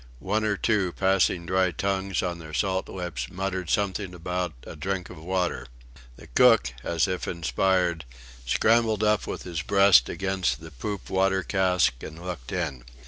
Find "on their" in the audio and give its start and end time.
2.23-2.55